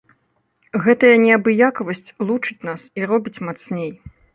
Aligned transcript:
Гэтая 0.85 1.11
неабыякавасць 1.25 2.13
лучыць 2.31 2.61
нас 2.71 2.93
і 3.01 3.11
робіць 3.13 3.43
мацней. 3.51 3.91